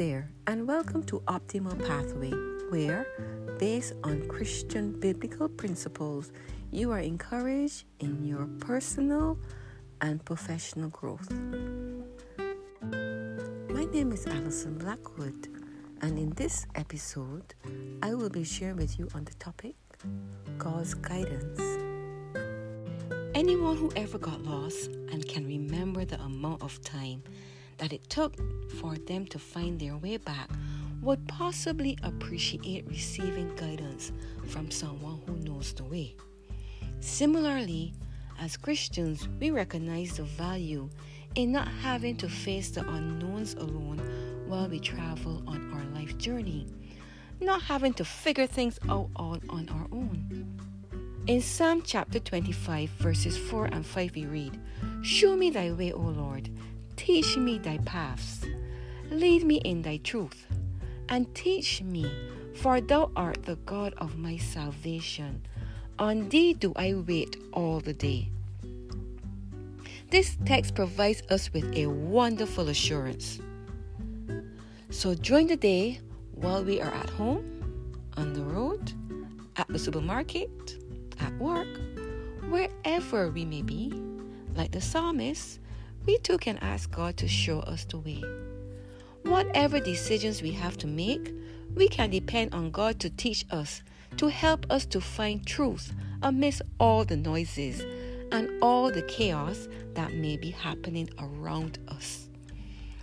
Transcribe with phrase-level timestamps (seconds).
[0.00, 2.32] there, and welcome to Optimal Pathway,
[2.70, 3.06] where,
[3.58, 6.32] based on Christian biblical principles,
[6.70, 9.38] you are encouraged in your personal
[10.00, 11.30] and professional growth.
[13.70, 15.48] My name is Alison Blackwood,
[16.00, 17.54] and in this episode,
[18.02, 19.74] I will be sharing with you on the topic
[20.56, 21.60] God's guidance.
[23.34, 27.22] Anyone who ever got lost and can remember the amount of time
[27.80, 28.36] that it took
[28.78, 30.50] for them to find their way back
[31.00, 34.12] would possibly appreciate receiving guidance
[34.48, 36.14] from someone who knows the way.
[37.00, 37.94] Similarly,
[38.38, 40.90] as Christians, we recognize the value
[41.36, 43.98] in not having to face the unknowns alone
[44.46, 46.66] while we travel on our life journey,
[47.40, 50.58] not having to figure things out all on our own.
[51.26, 54.60] In Psalm chapter 25, verses 4 and 5, we read,
[55.00, 56.50] Show me thy way, O Lord
[57.10, 58.46] Teach me thy paths.
[59.10, 60.46] Lead me in thy truth,
[61.08, 62.08] and teach me,
[62.54, 65.42] for thou art the God of my salvation.
[65.98, 68.30] On thee do I wait all the day.
[70.10, 73.40] This text provides us with a wonderful assurance.
[74.90, 75.98] So during the day,
[76.36, 77.42] while we are at home,
[78.16, 78.92] on the road,
[79.56, 80.76] at the supermarket,
[81.18, 81.66] at work,
[82.48, 84.00] wherever we may be,
[84.54, 85.58] like the psalmist,
[86.06, 88.22] we too can ask God to show us the way.
[89.22, 91.32] Whatever decisions we have to make,
[91.74, 93.82] we can depend on God to teach us,
[94.16, 95.92] to help us to find truth
[96.22, 97.82] amidst all the noises
[98.32, 102.28] and all the chaos that may be happening around us.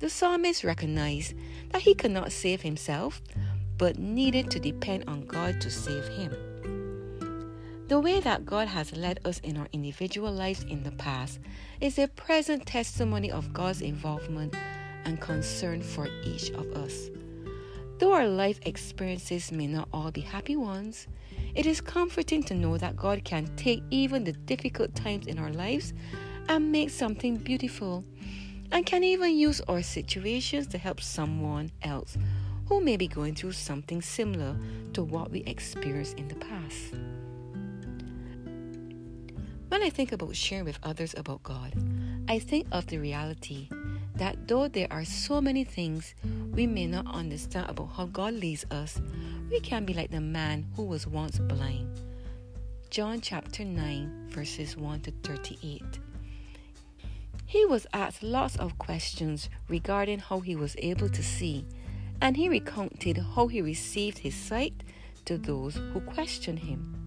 [0.00, 1.34] The psalmist recognized
[1.70, 3.22] that he could not save himself,
[3.78, 6.53] but needed to depend on God to save him.
[7.86, 11.38] The way that God has led us in our individual lives in the past
[11.82, 14.56] is a present testimony of God's involvement
[15.04, 17.10] and concern for each of us.
[17.98, 21.08] Though our life experiences may not all be happy ones,
[21.54, 25.52] it is comforting to know that God can take even the difficult times in our
[25.52, 25.92] lives
[26.48, 28.02] and make something beautiful,
[28.72, 32.16] and can even use our situations to help someone else
[32.66, 34.56] who may be going through something similar
[34.94, 36.94] to what we experienced in the past.
[39.74, 41.72] When I think about sharing with others about God,
[42.28, 43.68] I think of the reality
[44.14, 46.14] that though there are so many things
[46.52, 49.02] we may not understand about how God leads us,
[49.50, 52.00] we can be like the man who was once blind.
[52.90, 55.82] John chapter 9, verses 1 to 38.
[57.44, 61.66] He was asked lots of questions regarding how he was able to see,
[62.22, 64.84] and he recounted how he received his sight
[65.24, 67.03] to those who questioned him.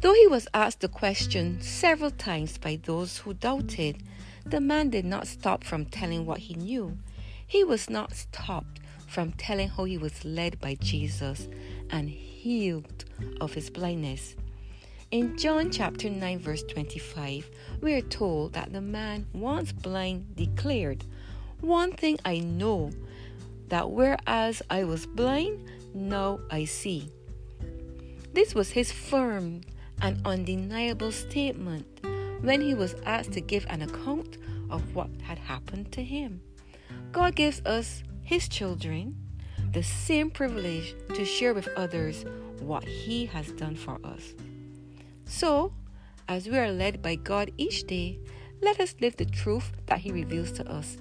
[0.00, 4.00] Though he was asked the question several times by those who doubted,
[4.46, 6.98] the man did not stop from telling what he knew.
[7.44, 8.78] He was not stopped
[9.08, 11.48] from telling how he was led by Jesus
[11.90, 13.06] and healed
[13.40, 14.36] of his blindness.
[15.10, 21.04] In John chapter 9, verse 25, we are told that the man, once blind, declared,
[21.60, 22.92] One thing I know,
[23.66, 27.10] that whereas I was blind, now I see.
[28.32, 29.62] This was his firm
[30.02, 31.86] an undeniable statement
[32.40, 34.38] when he was asked to give an account
[34.70, 36.40] of what had happened to him.
[37.12, 39.16] God gives us, his children,
[39.72, 42.24] the same privilege to share with others
[42.60, 44.34] what he has done for us.
[45.24, 45.72] So,
[46.28, 48.18] as we are led by God each day,
[48.60, 50.96] let us live the truth that he reveals to us,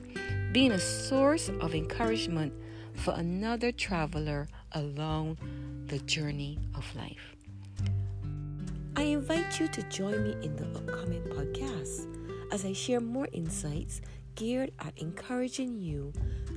[0.51, 2.53] being a source of encouragement
[2.93, 5.37] for another traveler along
[5.87, 7.36] the journey of life.
[8.97, 12.07] I invite you to join me in the upcoming podcast
[12.51, 14.01] as I share more insights
[14.33, 16.11] geared at encouraging you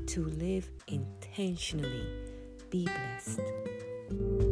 [0.07, 2.07] to live intentionally.
[2.71, 4.50] Be blessed.